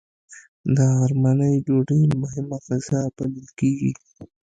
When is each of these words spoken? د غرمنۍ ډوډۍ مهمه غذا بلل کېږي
د 0.75 0.77
غرمنۍ 0.99 1.55
ډوډۍ 1.65 2.03
مهمه 2.21 2.57
غذا 2.65 3.01
بلل 3.15 3.47
کېږي 3.59 3.91